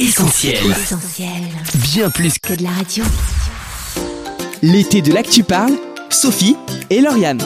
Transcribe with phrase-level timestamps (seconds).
[0.00, 0.54] Essentiel.
[0.70, 1.28] Essentiel.
[1.92, 3.04] Bien plus que Que de la radio.
[4.62, 5.74] l'été de l'actu parle,
[6.08, 6.56] Sophie
[6.88, 7.42] et Lauriane.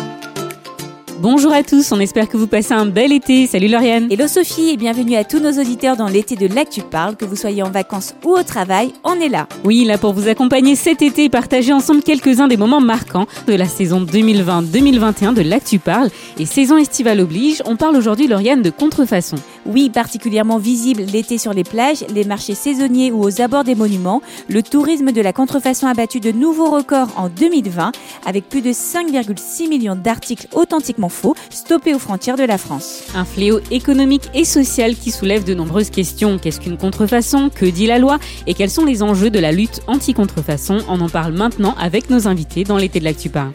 [1.18, 3.48] Bonjour à tous, on espère que vous passez un bel été.
[3.48, 4.06] Salut Lauriane.
[4.08, 7.34] Hello Sophie et bienvenue à tous nos auditeurs dans l'été de l'Actu Parle, que vous
[7.34, 9.48] soyez en vacances ou au travail, on est là.
[9.64, 13.54] Oui, là pour vous accompagner cet été et partager ensemble quelques-uns des moments marquants de
[13.54, 16.10] la saison 2020-2021 de l'Actu Parle.
[16.38, 19.38] Et saison estivale oblige, on parle aujourd'hui Lauriane de contrefaçon.
[19.66, 24.20] Oui, particulièrement visible l'été sur les plages, les marchés saisonniers ou aux abords des monuments,
[24.48, 27.92] le tourisme de la contrefaçon a battu de nouveaux records en 2020
[28.26, 33.04] avec plus de 5,6 millions d'articles authentiquement faux stoppés aux frontières de la France.
[33.14, 36.38] Un fléau économique et social qui soulève de nombreuses questions.
[36.38, 37.48] Qu'est-ce qu'une contrefaçon?
[37.48, 38.18] Que dit la loi?
[38.46, 40.78] Et quels sont les enjeux de la lutte anti-contrefaçon?
[40.88, 43.52] On en parle maintenant avec nos invités dans l'été de l'Actu Parle.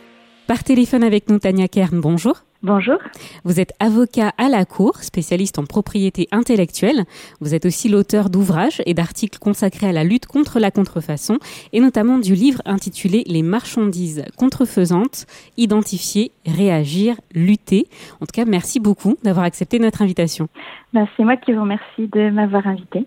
[0.47, 2.41] Par téléphone avec nous, Tania Kern, bonjour.
[2.61, 2.97] Bonjour.
[3.45, 7.05] Vous êtes avocat à la Cour, spécialiste en propriété intellectuelle.
[7.39, 11.37] Vous êtes aussi l'auteur d'ouvrages et d'articles consacrés à la lutte contre la contrefaçon
[11.71, 17.85] et notamment du livre intitulé Les marchandises contrefaisantes, identifier, réagir, lutter.
[18.15, 20.49] En tout cas, merci beaucoup d'avoir accepté notre invitation.
[20.91, 23.05] Ben, c'est moi qui vous remercie de m'avoir invité.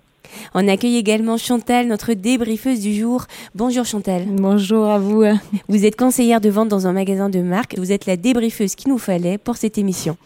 [0.55, 3.25] On accueille également Chantal, notre débriefeuse du jour.
[3.55, 4.25] Bonjour Chantal.
[4.29, 5.25] Bonjour à vous.
[5.69, 7.77] Vous êtes conseillère de vente dans un magasin de marque.
[7.79, 10.17] Vous êtes la débriefeuse qu'il nous fallait pour cette émission.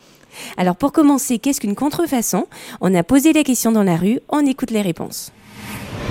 [0.57, 2.47] Alors pour commencer, qu'est-ce qu'une contrefaçon?
[2.81, 5.33] On a posé la question dans la rue, on écoute les réponses.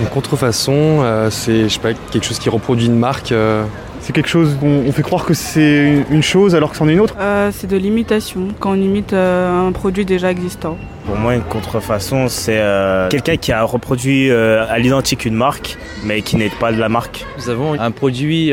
[0.00, 3.32] Une contrefaçon, euh, c'est je sais pas, quelque chose qui reproduit une marque.
[3.32, 3.64] euh,
[4.06, 6.92] C'est quelque chose dont on fait croire que c'est une chose alors que c'en est
[6.92, 7.16] une autre.
[7.18, 10.78] Euh, c'est de l'imitation, quand on imite euh, un produit déjà existant.
[11.06, 15.76] Pour moi, une contrefaçon, c'est euh, quelqu'un qui a reproduit euh, à l'identique une marque,
[16.04, 17.26] mais qui n'est pas de la marque.
[17.36, 18.52] Nous avons un produit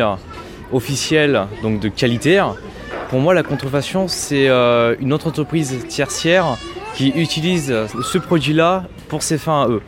[0.71, 2.43] officiel, donc de qualité.
[3.11, 6.57] Pour moi, la contrefaçon, c'est euh, une autre entreprise tertiaire
[6.95, 7.71] qui utilise
[8.03, 9.83] ce produit-là pour ses fins à eux.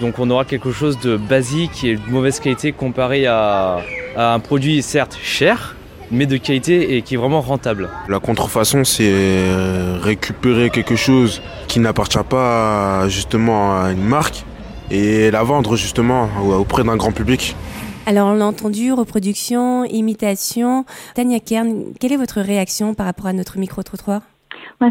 [0.00, 3.80] Donc on aura quelque chose de basique et de mauvaise qualité comparé à,
[4.16, 5.76] à un produit certes cher,
[6.10, 7.88] mais de qualité et qui est vraiment rentable.
[8.08, 14.44] La contrefaçon, c'est euh, récupérer quelque chose qui n'appartient pas justement à une marque
[14.90, 16.28] et la vendre justement
[16.58, 17.56] auprès d'un grand public.
[18.04, 20.84] Alors on l'a entendu, reproduction, imitation.
[21.14, 24.22] Tania Kern, quelle est votre réaction par rapport à notre micro-trottoir?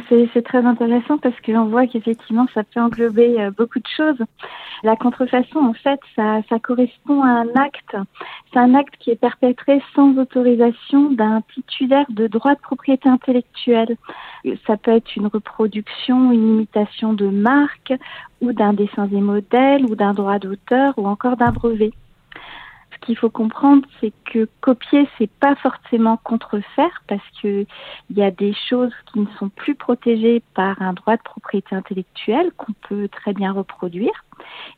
[0.10, 4.22] C'est c'est très intéressant parce qu'on voit qu'effectivement, ça peut englober euh, beaucoup de choses.
[4.84, 7.96] La contrefaçon, en fait, ça, ça correspond à un acte.
[8.52, 13.96] C'est un acte qui est perpétré sans autorisation d'un titulaire de droit de propriété intellectuelle.
[14.66, 17.94] Ça peut être une reproduction, une imitation de marque,
[18.42, 21.92] ou d'un dessin des modèles, ou d'un droit d'auteur, ou encore d'un brevet.
[23.02, 27.66] Ce qu'il faut comprendre, c'est que copier, c'est pas forcément contrefaire parce que
[28.12, 31.76] il y a des choses qui ne sont plus protégées par un droit de propriété
[31.76, 34.12] intellectuelle qu'on peut très bien reproduire.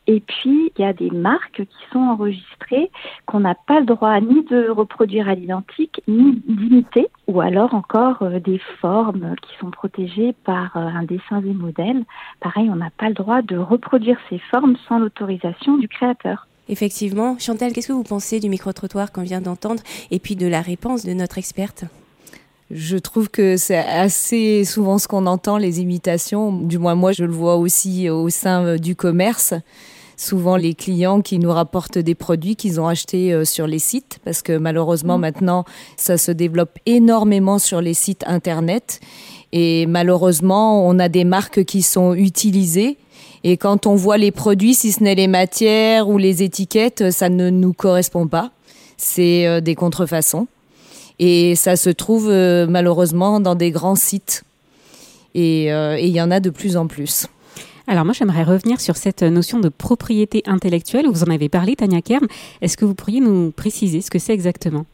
[0.08, 2.92] Et puis, il y a des marques qui sont enregistrées
[3.26, 8.22] qu'on n'a pas le droit ni de reproduire à l'identique, ni d'imiter, ou alors encore
[8.22, 12.04] euh, des formes qui sont protégées par euh, un dessin des modèles.
[12.40, 16.48] Pareil, on n'a pas le droit de reproduire ces formes sans l'autorisation du créateur.
[16.70, 17.38] Effectivement.
[17.40, 21.04] Chantal, qu'est-ce que vous pensez du micro-trottoir qu'on vient d'entendre et puis de la réponse
[21.04, 21.84] de notre experte?
[22.72, 26.52] Je trouve que c'est assez souvent ce qu'on entend, les imitations.
[26.52, 29.54] Du moins, moi, je le vois aussi au sein du commerce.
[30.18, 34.20] Souvent, les clients qui nous rapportent des produits qu'ils ont achetés euh, sur les sites,
[34.24, 35.66] parce que malheureusement, maintenant,
[35.98, 39.00] ça se développe énormément sur les sites Internet.
[39.52, 42.98] Et malheureusement, on a des marques qui sont utilisées.
[43.44, 47.30] Et quand on voit les produits, si ce n'est les matières ou les étiquettes, ça
[47.30, 48.52] ne nous correspond pas.
[48.98, 50.48] C'est euh, des contrefaçons.
[51.20, 54.44] Et ça se trouve euh, malheureusement dans des grands sites.
[55.36, 57.28] Et euh, et il y en a de plus en plus.
[57.88, 61.06] Alors moi, j'aimerais revenir sur cette notion de propriété intellectuelle.
[61.08, 62.28] Vous en avez parlé, Tania Kern.
[62.62, 64.86] Est-ce que vous pourriez nous préciser ce que c'est exactement?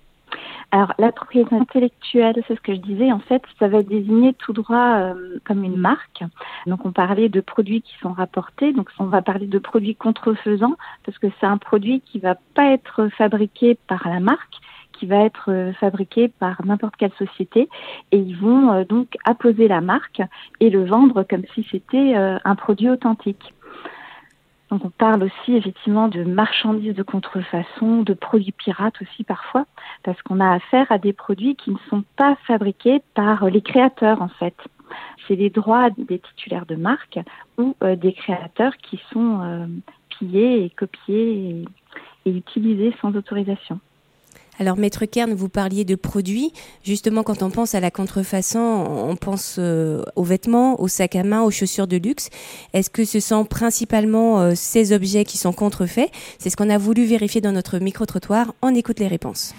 [0.72, 4.54] Alors, la propriété intellectuelle, c'est ce que je disais, en fait, ça va désigner tout
[4.54, 6.24] droit euh, comme une marque.
[6.68, 8.72] Donc, on parlait de produits qui sont rapportés.
[8.74, 10.76] Donc, on va parler de produits contrefaisants
[11.06, 14.56] parce que c'est un produit qui va pas être fabriqué par la marque,
[15.00, 17.70] qui va être euh, fabriqué par n'importe quelle société
[18.12, 20.22] et ils vont euh, donc apposer la marque
[20.60, 23.54] et le vendre comme si c'était euh, un produit authentique.
[24.70, 29.66] Donc on parle aussi effectivement de marchandises de contrefaçon, de produits pirates aussi parfois,
[30.04, 34.22] parce qu'on a affaire à des produits qui ne sont pas fabriqués par les créateurs
[34.22, 34.56] en fait.
[35.28, 37.20] C'est les droits des titulaires de marque
[37.58, 39.68] ou des créateurs qui sont
[40.10, 41.66] pillés et copiés
[42.26, 43.80] et utilisés sans autorisation.
[44.62, 46.52] Alors, Maître Kern, vous parliez de produits.
[46.84, 51.24] Justement, quand on pense à la contrefaçon, on pense euh, aux vêtements, aux sacs à
[51.24, 52.30] main, aux chaussures de luxe.
[52.74, 56.10] Est-ce que ce sont principalement euh, ces objets qui sont contrefaits?
[56.40, 58.54] C'est ce qu'on a voulu vérifier dans notre micro-trottoir.
[58.62, 59.56] On écoute les réponses.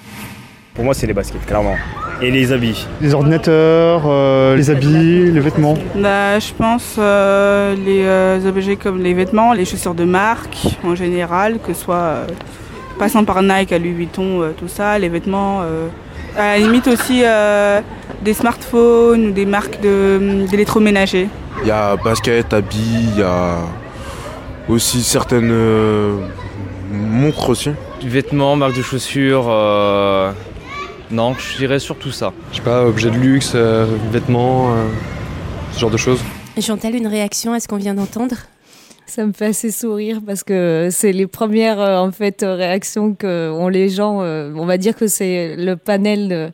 [0.74, 1.76] Pour moi, c'est les baskets, clairement.
[2.20, 2.86] Et les habits.
[3.00, 5.78] Les ordinateurs, euh, les habits, les vêtements.
[5.96, 10.94] Bah, je pense euh, les euh, objets comme les vêtements, les chaussures de marque en
[10.94, 12.26] général, que ce soit euh,
[13.00, 15.62] passant par Nike à Louis Vuitton, euh, tout ça, les vêtements.
[15.62, 15.88] euh,
[16.36, 17.80] à la limite aussi euh,
[18.22, 21.28] des smartphones ou des marques de- d'électroménager.
[21.62, 23.56] Il y a basket, habits, il y a
[24.68, 26.12] aussi certaines euh,
[26.92, 27.70] montres aussi.
[28.04, 29.46] Vêtements, marques de chaussures.
[29.48, 30.30] euh,
[31.10, 32.32] Non, je dirais surtout ça.
[32.52, 34.74] Je sais pas, objets de luxe, euh, vêtements, euh,
[35.72, 36.20] ce genre de choses.
[36.60, 38.36] Chantal, une réaction à ce qu'on vient d'entendre?
[39.10, 43.50] Ça me fait assez sourire parce que c'est les premières euh, en fait réactions que
[43.50, 44.22] ont les gens.
[44.22, 46.52] euh, on va dire que c'est le panel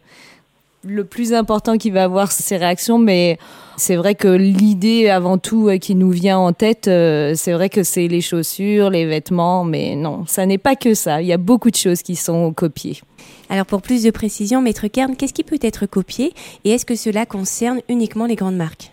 [0.82, 3.36] le plus important qui va avoir ces réactions, mais
[3.76, 7.82] c'est vrai que l'idée avant tout euh, qui nous vient en tête, c'est vrai que
[7.82, 11.20] c'est les chaussures, les vêtements, mais non, ça n'est pas que ça.
[11.20, 13.02] Il y a beaucoup de choses qui sont copiées.
[13.50, 16.32] Alors, pour plus de précision, Maître Kern, qu'est-ce qui peut être copié
[16.64, 18.92] et est-ce que cela concerne uniquement les grandes marques?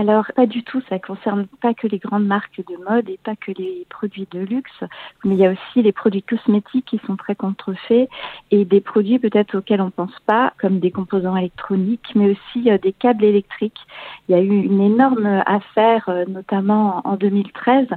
[0.00, 3.36] Alors, pas du tout, ça concerne pas que les grandes marques de mode et pas
[3.36, 4.82] que les produits de luxe,
[5.26, 8.08] mais il y a aussi les produits cosmétiques qui sont très contrefaits
[8.50, 12.78] et des produits peut-être auxquels on pense pas, comme des composants électroniques, mais aussi euh,
[12.78, 13.86] des câbles électriques.
[14.26, 17.88] Il y a eu une énorme affaire, euh, notamment en 2013,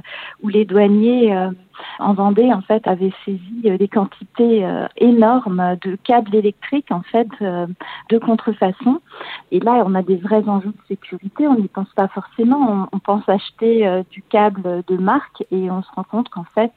[0.42, 1.52] où les douaniers euh,
[1.98, 7.02] en Vendée, en fait, avaient saisi euh, des quantités euh, énormes de câbles électriques, en
[7.02, 7.66] fait, euh,
[8.10, 9.00] de contrefaçon.
[9.50, 11.46] Et là, on a des vrais enjeux de sécurité.
[11.46, 12.88] On n'y pense pas forcément.
[12.92, 16.72] On, pense acheter du câble de marque et on se rend compte qu'en fait,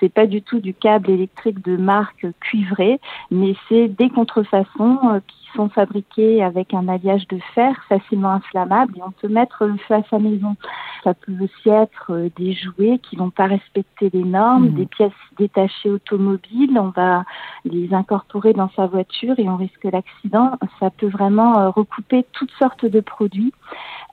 [0.00, 2.98] c'est pas du tout du câble électrique de marque cuivré,
[3.30, 9.02] mais c'est des contrefaçons qui sont fabriquées avec un alliage de fer facilement inflammable et
[9.02, 10.56] on peut mettre le feu à sa maison.
[11.04, 14.74] Ça peut aussi être euh, des jouets qui vont pas respecter les normes, Mhm.
[14.74, 16.78] des pièces détachées automobiles.
[16.78, 17.24] On va
[17.64, 20.52] les incorporer dans sa voiture et on risque l'accident.
[20.80, 23.52] Ça peut vraiment euh, recouper toutes sortes de produits.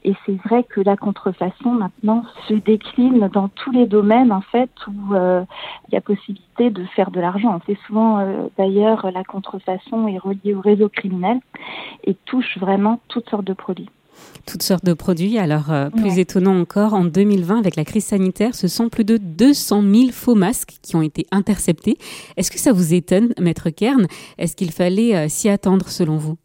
[0.04, 4.70] Et c'est vrai que la contrefaçon maintenant se décline dans tous les domaines en fait
[4.88, 5.44] où euh,
[5.90, 7.60] il y a possibilité de faire de l'argent.
[7.68, 11.40] C'est souvent euh, d'ailleurs la contrefaçon est reliée au réseau criminel
[12.06, 13.90] et touche vraiment toutes sortes de produits.
[14.46, 15.38] Toutes sortes de produits.
[15.38, 16.20] Alors, euh, plus Ouais.
[16.22, 20.36] étonnant encore, en 2020, avec la crise sanitaire, ce sont plus de 200 000 faux
[20.36, 21.98] masques qui ont été interceptés.
[22.36, 24.08] Est-ce que ça vous étonne, Maître Kern?
[24.38, 26.36] Est-ce qu'il fallait s'y attendre selon vous?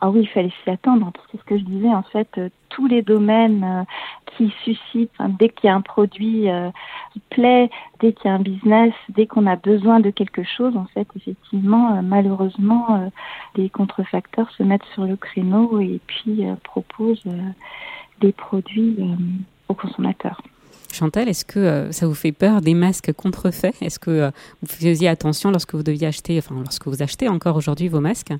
[0.00, 1.12] Ah oui, il fallait s'y attendre.
[1.30, 2.28] C'est ce que je disais en fait.
[2.38, 3.82] euh, tous les domaines euh,
[4.36, 6.70] qui suscitent, dès qu'il y a un produit euh,
[7.12, 10.76] qui plaît, dès qu'il y a un business, dès qu'on a besoin de quelque chose,
[10.76, 13.10] en fait, effectivement, malheureusement,
[13.56, 17.24] les contrefacteurs se mettent sur le créneau et puis proposent
[18.20, 18.98] des produits
[19.68, 20.40] aux consommateurs.
[20.92, 23.74] Chantal, est-ce que ça vous fait peur des masques contrefaits?
[23.82, 24.30] Est-ce que
[24.62, 28.34] vous faisiez attention lorsque vous deviez acheter, enfin lorsque vous achetez encore aujourd'hui vos masques?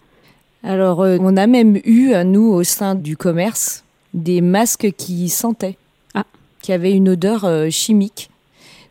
[0.65, 3.85] Alors, euh, on a même eu, nous, au sein du commerce,
[4.15, 5.77] des masques qui sentaient,
[6.15, 6.25] Ah.
[6.63, 8.31] qui avaient une odeur euh, chimique.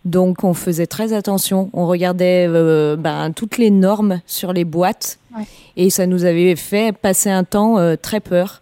[0.06, 1.70] Donc, on faisait très attention.
[1.74, 5.20] On regardait euh, ben, toutes les normes sur les boîtes.
[5.36, 5.44] Ouais.
[5.76, 8.62] Et ça nous avait fait passer un temps très peur.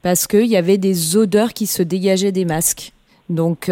[0.00, 2.92] Parce qu'il y avait des odeurs qui se dégageaient des masques.
[3.28, 3.68] Donc,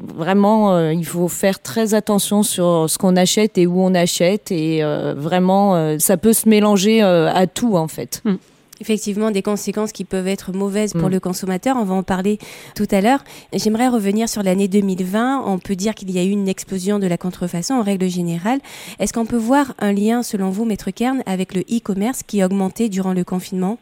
[0.00, 4.50] vraiment, euh, il faut faire très attention sur ce qu'on achète et où on achète.
[4.52, 8.22] Et euh, vraiment, euh, ça peut se mélanger euh, à tout, en fait.
[8.80, 11.12] Effectivement, des conséquences qui peuvent être mauvaises pour Mm.
[11.12, 11.76] le consommateur.
[11.80, 12.38] On va en parler
[12.76, 13.24] tout à l'heure.
[13.52, 15.42] J'aimerais revenir sur l'année 2020.
[15.46, 18.60] On peut dire qu'il y a eu une explosion de la contrefaçon en règle générale.
[19.00, 22.46] Est-ce qu'on peut voir un lien, selon vous, Maître Kern, avec le e-commerce qui a
[22.46, 23.78] augmenté durant le confinement?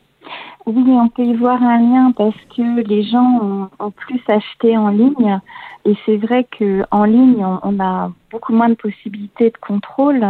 [0.65, 4.77] Oui, on peut y voir un lien parce que les gens ont, ont plus acheté
[4.79, 5.41] en ligne
[5.87, 10.27] et c'est vrai que en ligne on, a beaucoup moins de possibilités de contrôle.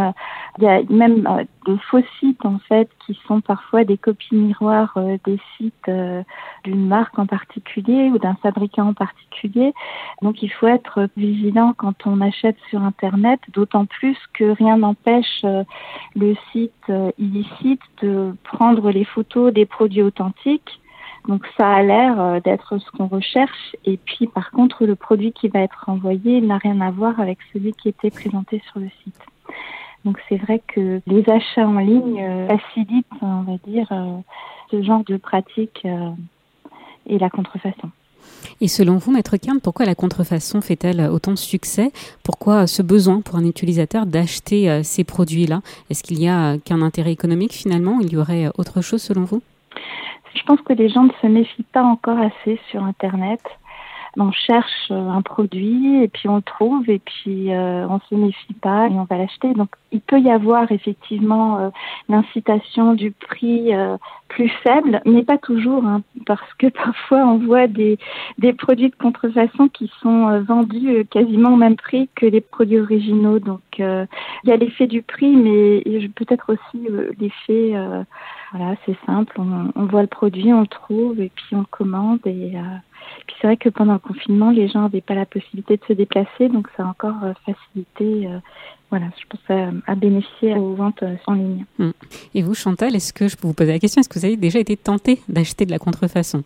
[0.59, 4.35] Il y a même euh, des faux sites en fait qui sont parfois des copies
[4.35, 6.21] miroirs euh, des sites euh,
[6.63, 9.73] d'une marque en particulier ou d'un fabricant en particulier.
[10.21, 15.41] Donc il faut être vigilant quand on achète sur internet, d'autant plus que rien n'empêche
[15.43, 15.63] euh,
[16.15, 20.79] le site illicite de prendre les photos des produits authentiques.
[21.27, 23.75] Donc ça a l'air euh, d'être ce qu'on recherche.
[23.85, 27.37] Et puis par contre, le produit qui va être envoyé n'a rien à voir avec
[27.53, 29.19] celui qui était présenté sur le site.
[30.05, 34.17] Donc c'est vrai que les achats en ligne euh, facilitent, on va dire, euh,
[34.71, 35.85] ce genre de pratique
[37.05, 37.89] et la contrefaçon.
[38.59, 41.91] Et selon vous, Maître Kern, pourquoi la contrefaçon fait-elle autant de succès?
[42.23, 45.61] Pourquoi ce besoin pour un utilisateur d'acheter ces produits-là?
[45.89, 47.99] Est-ce qu'il y a qu'un intérêt économique finalement?
[48.01, 49.41] Il y aurait autre chose selon vous?
[50.35, 53.41] Je pense que les gens ne se méfient pas encore assez sur Internet
[54.19, 58.15] on cherche euh, un produit et puis on le trouve et puis euh, on se
[58.15, 59.53] méfie pas et on va l'acheter.
[59.53, 61.69] Donc il peut y avoir effectivement euh,
[62.09, 67.67] l'incitation du prix euh, plus faible, mais pas toujours, hein, parce que parfois on voit
[67.67, 67.97] des,
[68.57, 73.39] produits de contrefaçon qui sont vendus quasiment au même prix que les produits originaux.
[73.39, 74.07] Donc il
[74.45, 75.83] y a l'effet du prix, mais
[76.15, 76.87] peut-être aussi
[77.19, 77.73] l'effet,
[78.51, 81.65] voilà, c'est simple, on, on, voit le produit, on le trouve et puis on le
[81.69, 82.53] commande et
[83.25, 85.93] puis c'est vrai que pendant le confinement, les gens n'avaient pas la possibilité de se
[85.93, 88.27] déplacer, donc ça a encore euh, facilité.
[88.87, 91.65] Euh, voilà, je pense à, bénéficier aux ventes euh, en ligne.
[91.77, 91.91] Hmm.
[92.33, 94.37] Et vous, Chantal, est-ce que je peux vous poser la question Est-ce que vous avez
[94.37, 96.43] déjà été tenté d'acheter de la contrefaçon?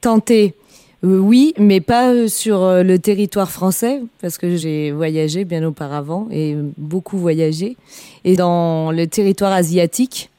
[0.00, 0.54] Tenté
[1.02, 7.16] oui, mais pas sur le territoire français, parce que j'ai voyagé bien auparavant et beaucoup
[7.16, 7.78] voyagé.
[8.24, 10.30] Et dans le territoire asiatique,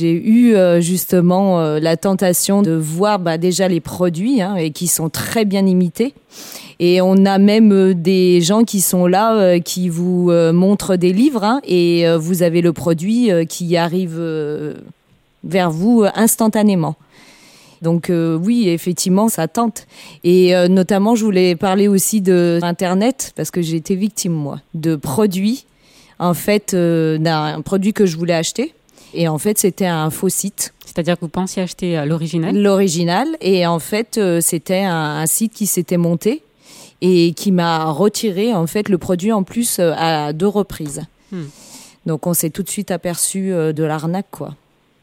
[0.00, 4.70] j'ai eu euh, justement euh, la tentation de voir bah, déjà les produits hein, et
[4.70, 6.14] qui sont très bien imités.
[6.80, 11.44] Et on a même euh, des gens qui sont là, qui vous montrent des livres
[11.44, 14.20] hein, et vous avez le produit qui arrive
[15.44, 16.96] vers vous instantanément.
[17.82, 19.86] Donc oui, effectivement, ça tente.
[20.24, 24.96] Et notamment, je voulais parler aussi de Internet parce que j'ai été victime moi de
[24.96, 25.66] produits,
[26.18, 28.74] en fait, d'un produit que je voulais acheter
[29.14, 30.72] et en fait, c'était un faux site.
[30.84, 32.56] C'est-à-dire que vous pensiez acheter euh, l'original?
[32.56, 33.28] L'original.
[33.40, 36.42] Et en fait, euh, c'était un, site qui s'était monté
[37.00, 41.02] et qui m'a retiré en fait le produit en plus euh, à deux reprises.
[41.32, 41.44] Hmm.
[42.06, 44.54] Donc on s'est tout de suite aperçu de l'arnaque quoi.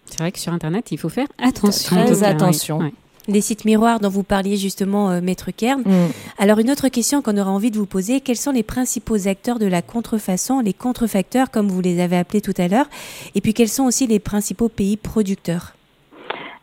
[0.06, 1.96] C'est vrai que sur internet, il faut faire attention.
[1.96, 2.92] Très attention
[3.27, 5.82] les sites miroirs dont vous parliez justement, euh, Maître Kern.
[5.82, 6.12] Mm.
[6.38, 9.60] Alors une autre question qu'on aura envie de vous poser, quels sont les principaux acteurs
[9.60, 12.88] de la contrefaçon, les contrefacteurs comme vous les avez appelés tout à l'heure,
[13.36, 15.74] et puis quels sont aussi les principaux pays producteurs?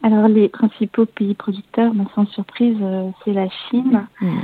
[0.03, 4.07] Alors les principaux pays producteurs, sans surprise, euh, c'est la Chine.
[4.21, 4.41] Mm.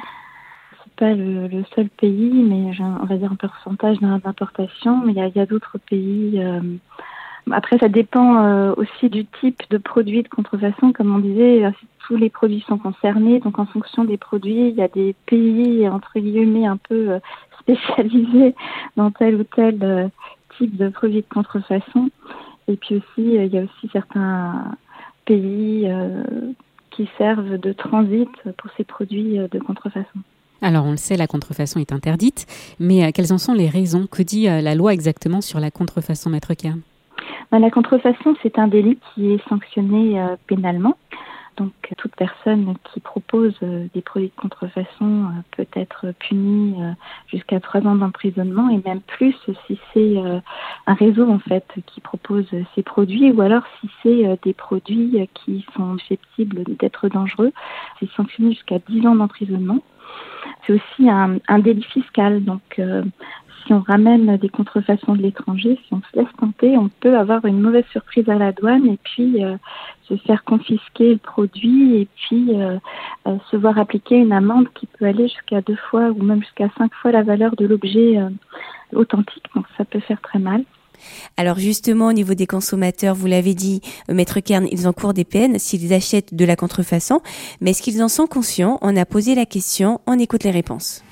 [1.01, 5.79] Le, seul pays, mais on va dire un pourcentage d'importation, mais il y a, d'autres
[5.79, 6.43] pays.
[6.43, 6.61] Euh,
[7.51, 11.73] après, ça dépend aussi du type de produit de contrefaçon, comme on disait
[12.11, 13.39] tous les produits sont concernés.
[13.39, 17.19] Donc en fonction des produits, il y a des pays entre guillemets un peu euh,
[17.61, 18.57] spécialisés
[18.97, 20.09] dans tel ou tel euh,
[20.59, 22.11] type de produits de contrefaçon.
[22.67, 24.77] Et puis aussi, euh, il y a aussi certains
[25.25, 25.89] pays
[26.91, 30.19] qui servent de transit pour ces produits de contrefaçon.
[30.63, 32.47] Alors on le sait, la contrefaçon est interdite,
[32.79, 34.07] mais quelles en sont les raisons?
[34.07, 36.81] Que dit la loi exactement sur la contrefaçon, Maître Kern
[37.51, 40.97] ben, La contrefaçon, c'est un délit qui est sanctionné pénalement.
[41.61, 46.93] Donc toute personne qui propose euh, des produits de contrefaçon euh, peut être punie euh,
[47.27, 48.71] jusqu'à trois ans d'emprisonnement.
[48.71, 49.37] Et même plus
[49.67, 50.17] si c'est
[50.87, 55.67] un réseau en fait qui propose ces produits ou alors si c'est des produits qui
[55.77, 57.53] sont susceptibles d'être dangereux,
[57.99, 59.81] c'est sanctionné jusqu'à dix ans d'emprisonnement.
[60.67, 62.81] C'est aussi un, un, délit fiscal, donc
[63.65, 67.45] si on ramène des contrefaçons de l'étranger, si on se laisse tenter, on peut avoir
[67.45, 69.57] une mauvaise surprise à la douane et puis euh,
[70.09, 72.79] se faire confisquer le produit et puis euh,
[73.27, 76.69] euh, se voir appliquer une amende qui peut aller jusqu'à deux fois ou même jusqu'à
[76.79, 78.19] cinq fois la valeur de l'objet
[78.93, 79.45] authentique.
[79.55, 80.65] Donc ça peut faire très mal.
[81.37, 85.59] Alors justement, au niveau des consommateurs, vous l'avez dit, Maître Kern, ils encourent des peines
[85.59, 87.21] s'ils achètent de la contrefaçon.
[87.61, 88.79] Mais est-ce qu'ils en sont conscients?
[88.83, 91.03] On a posé la question, on écoute les réponses.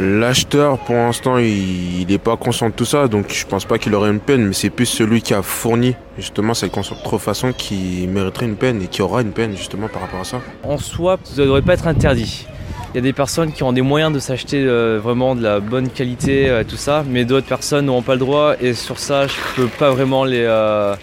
[0.00, 3.92] L'acheteur, pour l'instant, il n'est pas conscient de tout ça, donc je pense pas qu'il
[3.96, 8.46] aurait une peine, mais c'est plus celui qui a fourni justement cette contrefaçon qui mériterait
[8.46, 10.40] une peine et qui aura une peine justement par rapport à ça.
[10.62, 12.46] En soi, ça ne devrait pas être interdit.
[12.94, 15.58] Il y a des personnes qui ont des moyens de s'acheter euh, vraiment de la
[15.58, 19.26] bonne qualité, euh, tout ça, mais d'autres personnes n'auront pas le droit et sur ça,
[19.26, 20.94] je peux pas vraiment les, euh,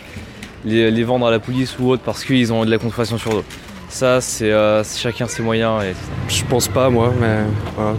[0.64, 3.44] les, vendre à la police ou autre parce qu'ils ont de la contrefaçon sur eux.
[3.96, 5.82] Ça, euh, c'est chacun ses moyens.
[5.86, 5.94] Et...
[6.28, 7.44] Je pense pas, moi, mais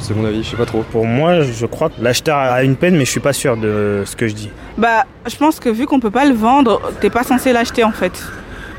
[0.00, 0.82] c'est mon avis, je sais pas trop.
[0.82, 4.02] Pour moi, je crois que l'acheteur a une peine, mais je suis pas sûr de
[4.04, 4.50] ce que je dis.
[4.76, 7.92] Bah, je pense que vu qu'on peut pas le vendre, t'es pas censé l'acheter en
[7.92, 8.12] fait.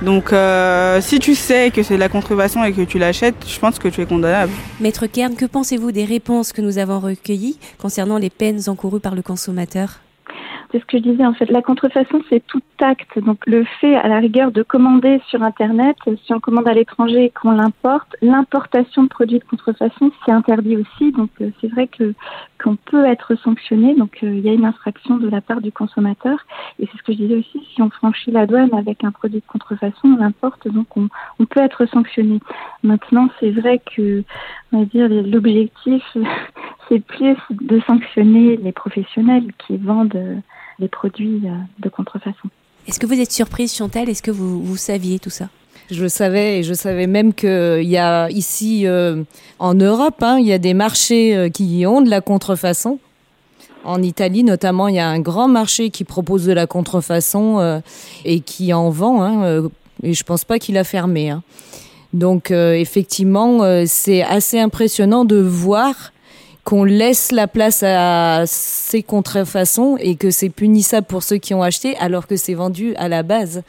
[0.03, 3.57] Donc, euh, si tu sais que c'est de la contrefaçon et que tu l'achètes, je
[3.57, 4.51] pense que tu es condamnable.
[4.79, 9.15] Maître Kern, que pensez-vous des réponses que nous avons recueillies concernant les peines encourues par
[9.15, 10.01] le consommateur?
[10.77, 13.17] C'est ce que je disais, en fait, la contrefaçon, c'est tout acte.
[13.17, 17.25] Donc le fait à la rigueur de commander sur Internet, si on commande à l'étranger
[17.25, 21.12] et qu'on l'importe, l'importation de produits de contrefaçon, c'est interdit aussi.
[21.13, 22.13] Donc euh, c'est vrai que
[22.63, 23.96] qu'on peut être sanctionné.
[23.96, 26.38] Donc euh, il y a une infraction de la part du consommateur.
[26.77, 29.39] Et c'est ce que je disais aussi, si on franchit la douane avec un produit
[29.39, 32.39] de contrefaçon, on l'importe, donc on, on peut être sanctionné.
[32.84, 34.24] Maintenant, c'est vrai que
[34.72, 36.03] on va dire l'objectif,
[36.88, 40.43] c'est plus de sanctionner les professionnels qui vendent
[40.79, 42.50] les produits euh, de contrefaçon.
[42.88, 44.10] Est-ce que vous êtes surprise, Chantal?
[44.10, 45.50] Est-ce que vous, vous saviez tout ça?
[45.89, 49.24] Je le savais et je savais même qu'il y a ici euh,
[49.60, 53.00] en Europe, hein, il y a des marchés euh, qui ont de la contrefaçon.
[53.84, 57.81] En Italie notamment, il y a un grand marché qui propose de la contrefaçon
[58.25, 59.24] et qui en vend.
[59.24, 59.69] Hein,
[60.03, 61.29] et je pense pas qu'il a fermé.
[61.29, 61.41] Hein.
[62.12, 66.12] Donc effectivement, c'est assez impressionnant de voir
[66.67, 71.63] qu'on laisse la place à ces contrefaçons et que c'est punissable pour ceux qui ont
[71.63, 73.63] acheté alors que c'est vendu à la base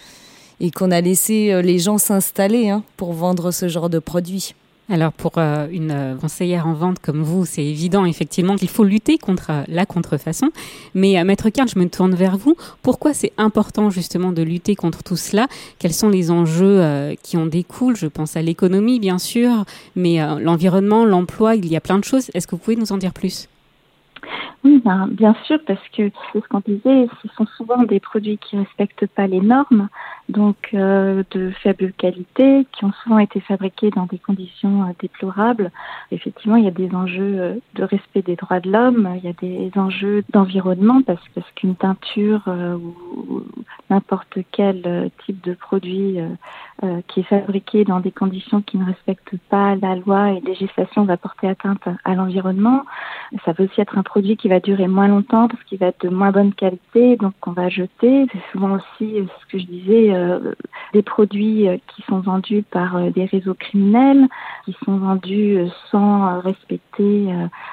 [0.59, 4.52] et qu'on a laissé euh, les gens s'installer hein, pour vendre ce genre de produits.
[4.90, 8.85] Alors pour euh, une euh, conseillère en vente comme vous, c'est évident effectivement qu'il faut
[8.85, 10.50] lutter contre euh, la contrefaçon.
[10.95, 12.57] Mais Maître Karl, je me tourne vers vous.
[12.83, 15.47] Pourquoi c'est important justement de lutter contre tout cela?
[15.78, 17.97] Quels sont les enjeux qui en découlent?
[17.97, 19.64] Je pense à l'économie bien sûr,
[19.95, 22.30] mais l'environnement, l'emploi, il y a plein de choses.
[22.35, 23.49] Est-ce que vous pouvez nous en dire plus?
[24.64, 28.57] Oui, ben, bien sûr, parce que ce qu'on disait, ce sont souvent des produits qui
[28.57, 29.88] ne respectent pas les normes,
[30.29, 35.71] donc euh, de faible qualité, qui ont souvent été fabriqués dans des conditions euh, déplorables.
[36.11, 39.29] Effectivement, il y a des enjeux euh, de respect des droits de l'homme, il y
[39.29, 41.21] a des enjeux d'environnement, parce,
[41.55, 43.43] qu'une teinture ou
[43.91, 46.19] n'importe quel type de produit
[47.09, 51.17] qui est fabriqué dans des conditions qui ne respectent pas la loi et législation va
[51.17, 52.85] porter atteinte à l'environnement.
[53.45, 56.05] Ça peut aussi être un produit qui va durer moins longtemps parce qu'il va être
[56.05, 58.27] de moins bonne qualité, donc qu'on va jeter.
[58.33, 60.18] C'est souvent aussi ce que je disais euh,
[60.93, 64.27] des produits euh, qui sont vendus par euh, des réseaux criminels,
[64.65, 65.59] qui sont vendus
[65.91, 67.29] sans respecter,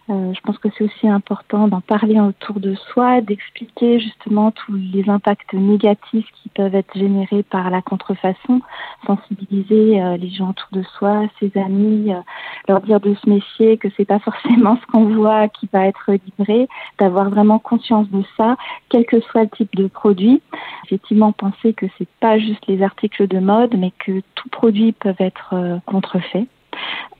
[0.08, 4.74] Euh, je pense que c'est aussi important d'en parler autour de soi, d'expliquer justement tous
[4.74, 8.62] les impacts négatifs qui peuvent être générés par la contrefaçon,
[9.08, 12.20] sensibiliser euh, les gens autour de soi, ses amis, euh,
[12.68, 16.12] leur dire de se méfier, que c'est pas forcément ce qu'on voit qui va être
[16.12, 16.68] livré,
[17.00, 18.58] d'avoir vraiment conscience de ça,
[18.90, 20.40] quel que soit le type de produit.
[20.86, 25.16] Effectivement, penser que c'est pas juste les articles de mode, mais que tout produit peut
[25.18, 25.56] être
[25.88, 26.46] contrefait.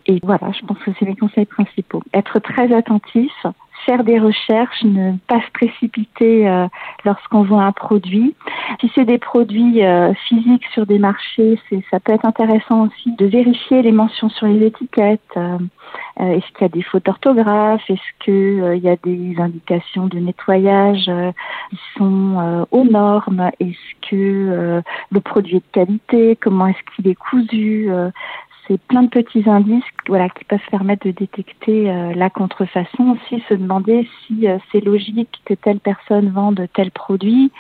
[0.08, 2.04] Et voilà, je pense que c'est les conseils principaux.
[2.14, 3.32] Être très attentif,
[3.86, 6.68] faire des recherches, ne pas se précipiter euh,
[7.06, 8.36] lorsqu'on voit un produit.
[8.82, 13.12] Si c'est des produits euh, physiques sur des marchés, c'est, ça peut être intéressant aussi
[13.16, 15.22] de vérifier les mentions sur les étiquettes.
[15.38, 15.58] Euh,
[16.20, 21.12] est-ce qu'il y a des fautes d'orthographe Est-ce qu'il y a des indications de nettoyage
[21.70, 27.16] qui sont aux normes Est-ce que le produit est de qualité Comment est-ce qu'il est
[27.16, 27.90] cousu
[28.68, 33.44] c'est plein de petits indices voilà, qui peuvent permettre de détecter euh, la contrefaçon, aussi
[33.48, 37.52] se demander si euh, c'est logique que telle personne vende tel produit.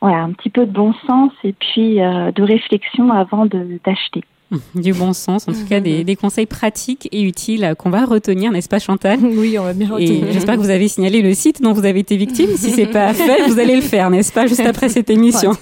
[0.00, 4.22] Voilà, un petit peu de bon sens et puis euh, de réflexion avant d'acheter.
[4.74, 8.52] Du bon sens, en tout cas des, des, conseils pratiques et utiles qu'on va retenir,
[8.52, 10.28] n'est-ce pas Chantal Oui, on va bien retenir.
[10.28, 12.50] Et j'espère que vous avez signalé le site dont vous avez été victime.
[12.56, 15.52] Si c'est pas fait, vous allez le faire, n'est-ce pas, juste après cette émission.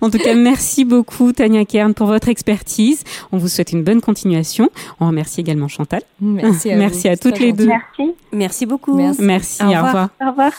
[0.00, 3.04] en tout cas, merci beaucoup Tania Kern pour votre expertise.
[3.30, 4.70] On vous souhaite une bonne continuation.
[5.00, 6.02] On remercie également Chantal.
[6.20, 7.66] Merci à, merci à toutes les deux.
[7.66, 8.14] Merci.
[8.32, 8.96] Merci beaucoup.
[8.96, 9.82] Merci, merci au, revoir.
[9.82, 10.10] au revoir.
[10.20, 10.52] Au revoir.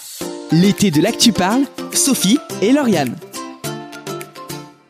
[0.52, 3.16] L'été de l'actu parle, Sophie et Lauriane.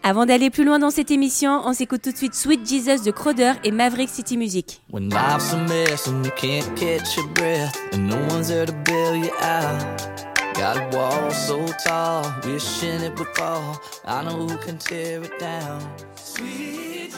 [0.06, 3.12] Avant d'aller plus loin dans cette émission, on s'écoute tout de suite Sweet Jesus de
[3.12, 4.82] Crowder et Maverick City Music.
[4.92, 8.74] When life's a mess and you can't catch your breath and no one's there to
[8.84, 10.02] bail you out.
[10.56, 13.82] Got a wall so tall, wishing it would fall.
[14.06, 15.82] I know who can tear it down.
[16.16, 17.14] Sweet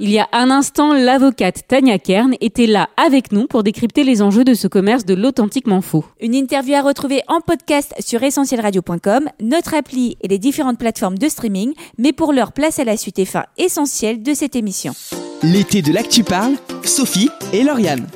[0.00, 4.22] Il y a un instant, l'avocate Tania Kern était là avec nous pour décrypter les
[4.22, 6.04] enjeux de ce commerce de l'authentiquement faux.
[6.20, 11.28] Une interview à retrouver en podcast sur essentielradio.com, notre appli et les différentes plateformes de
[11.28, 14.92] streaming, mais pour l'heure, place à la suite et fin essentielle de cette émission.
[15.42, 18.06] L'été de l'actu parle, Sophie et Lauriane.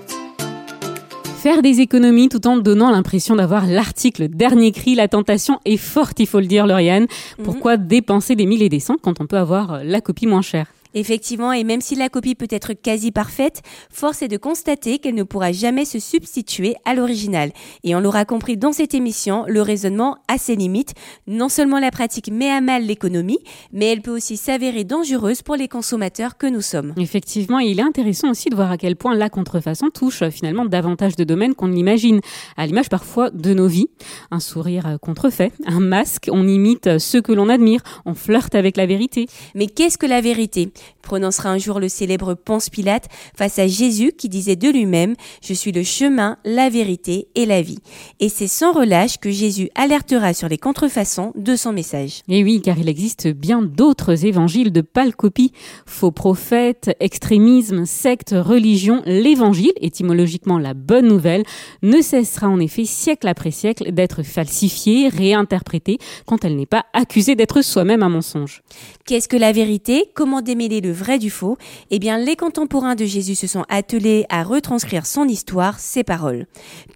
[1.38, 6.18] Faire des économies tout en donnant l'impression d'avoir l'article dernier cri, la tentation est forte,
[6.18, 7.06] il faut le dire, Lauriane.
[7.44, 10.66] Pourquoi dépenser des milliers et des cents quand on peut avoir la copie moins chère?
[10.98, 15.14] Effectivement, et même si la copie peut être quasi parfaite, force est de constater qu'elle
[15.14, 17.52] ne pourra jamais se substituer à l'original.
[17.84, 20.94] Et on l'aura compris dans cette émission, le raisonnement a ses limites.
[21.26, 23.40] Non seulement la pratique met à mal l'économie,
[23.72, 26.94] mais elle peut aussi s'avérer dangereuse pour les consommateurs que nous sommes.
[26.96, 31.14] Effectivement, il est intéressant aussi de voir à quel point la contrefaçon touche finalement davantage
[31.14, 32.20] de domaines qu'on ne l'imagine.
[32.56, 33.90] À l'image parfois de nos vies.
[34.30, 38.86] Un sourire contrefait, un masque, on imite ceux que l'on admire, on flirte avec la
[38.86, 39.26] vérité.
[39.54, 40.70] Mais qu'est-ce que la vérité?
[41.02, 45.54] Prononcera un jour le célèbre Ponce Pilate face à Jésus qui disait de lui-même Je
[45.54, 47.78] suis le chemin, la vérité et la vie.
[48.20, 52.22] Et c'est sans relâche que Jésus alertera sur les contrefaçons de son message.
[52.28, 55.52] Et oui, car il existe bien d'autres évangiles de pâle copie.
[55.86, 61.44] Faux prophètes, extrémisme, secte, religion, l'évangile, étymologiquement la bonne nouvelle,
[61.82, 67.34] ne cessera en effet siècle après siècle d'être falsifié, réinterprété, quand elle n'est pas accusée
[67.34, 68.62] d'être soi-même un mensonge.
[69.06, 70.10] Qu'est-ce que la vérité?
[70.14, 71.56] Comment démêler le vrai du faux
[71.90, 76.46] Eh bien, les contemporains de Jésus se sont attelés à retranscrire son histoire, ses paroles.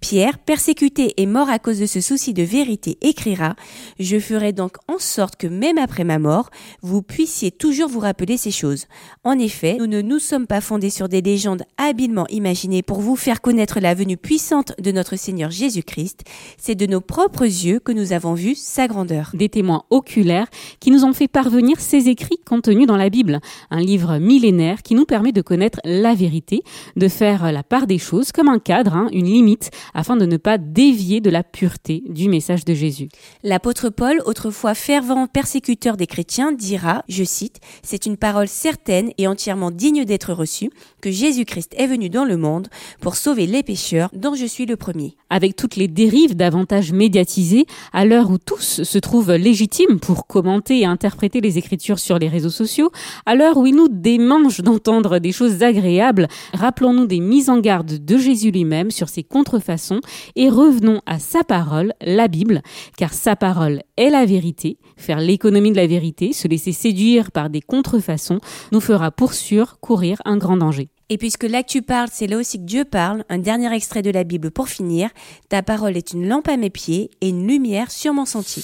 [0.01, 3.55] Pierre, persécuté et mort à cause de ce souci de vérité, écrira
[3.99, 6.49] Je ferai donc en sorte que même après ma mort,
[6.81, 8.87] vous puissiez toujours vous rappeler ces choses.
[9.23, 13.15] En effet, nous ne nous sommes pas fondés sur des légendes habilement imaginées pour vous
[13.15, 16.23] faire connaître la venue puissante de notre Seigneur Jésus-Christ.
[16.57, 19.31] C'est de nos propres yeux que nous avons vu sa grandeur.
[19.33, 20.47] Des témoins oculaires
[20.79, 23.39] qui nous ont fait parvenir ces écrits contenus dans la Bible,
[23.71, 26.63] un livre millénaire qui nous permet de connaître la vérité,
[26.95, 30.37] de faire la part des choses comme un cadre, hein, une limite, afin de ne
[30.37, 33.09] pas dévier de la pureté du message de Jésus.
[33.43, 39.27] L'apôtre Paul, autrefois fervent persécuteur des chrétiens, dira, je cite, C'est une parole certaine et
[39.27, 40.69] entièrement digne d'être reçue,
[41.01, 42.67] que Jésus-Christ est venu dans le monde
[42.99, 45.15] pour sauver les pécheurs, dont je suis le premier.
[45.29, 50.79] Avec toutes les dérives davantage médiatisées, à l'heure où tous se trouvent légitimes pour commenter
[50.79, 52.91] et interpréter les Écritures sur les réseaux sociaux,
[53.25, 58.03] à l'heure où il nous démange d'entendre des choses agréables, rappelons-nous des mises en garde
[58.03, 60.01] de Jésus lui-même sur ses contrefaçons
[60.35, 62.61] et revenons à sa parole, la Bible,
[62.97, 64.77] car sa parole est la vérité.
[64.97, 68.39] Faire l'économie de la vérité, se laisser séduire par des contrefaçons,
[68.71, 70.89] nous fera pour sûr courir un grand danger.
[71.09, 74.23] Et puisque l'actu parle, c'est là aussi que Dieu parle, un dernier extrait de la
[74.23, 75.09] Bible pour finir,
[75.49, 78.63] ta parole est une lampe à mes pieds et une lumière sur mon sentier.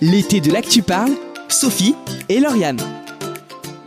[0.00, 1.12] L'été de l'actu parle,
[1.48, 1.94] Sophie
[2.28, 2.78] et Lauriane.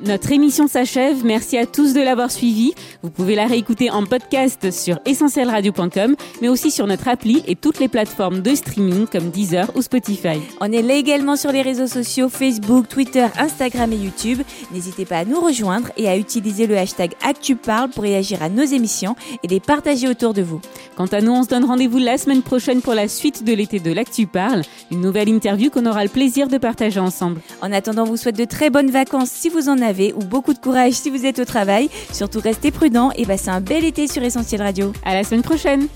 [0.04, 1.24] Notre émission s'achève.
[1.24, 2.74] Merci à tous de l'avoir suivi.
[3.04, 7.78] Vous pouvez la réécouter en podcast sur essentielradio.com, mais aussi sur notre appli et toutes
[7.78, 10.40] les plateformes de streaming comme Deezer ou Spotify.
[10.60, 14.42] On est là également sur les réseaux sociaux Facebook, Twitter, Instagram et YouTube.
[14.72, 18.64] N'hésitez pas à nous rejoindre et à utiliser le hashtag ActuParle pour réagir à nos
[18.64, 20.62] émissions et les partager autour de vous.
[20.96, 23.80] Quant à nous, on se donne rendez-vous la semaine prochaine pour la suite de l'été
[23.80, 27.40] de l'Actu Parle, une nouvelle interview qu'on aura le plaisir de partager ensemble.
[27.62, 29.78] En attendant, on vous souhaite de très bonnes vacances si vous en
[30.16, 31.90] ou beaucoup de courage si vous êtes au travail.
[32.12, 34.94] Surtout restez prudents et passez un bel été sur Essentiel Radio.
[35.04, 35.88] À la semaine prochaine.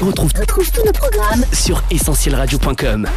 [0.00, 3.08] On retrouve, tous nos programmes sur essentielradio.com.